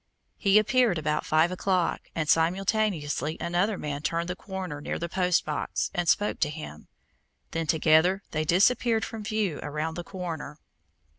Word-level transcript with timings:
He 0.39 0.57
appeared 0.57 0.97
about 0.97 1.27
five 1.27 1.51
o'clock 1.51 2.09
and 2.15 2.27
simultaneously 2.27 3.37
another 3.39 3.77
man 3.77 4.01
turned 4.01 4.29
the 4.29 4.35
corner 4.35 4.81
near 4.81 4.97
the 4.97 5.07
post 5.07 5.45
box 5.45 5.91
and 5.93 6.09
spoke 6.09 6.39
to 6.39 6.49
him. 6.49 6.87
Then, 7.51 7.67
together, 7.67 8.23
they 8.31 8.43
disappeared 8.43 9.05
from 9.05 9.23
view 9.23 9.59
around 9.61 9.93
the 9.93 10.03
corner. 10.03 10.57